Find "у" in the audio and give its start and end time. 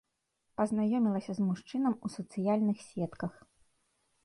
2.09-2.13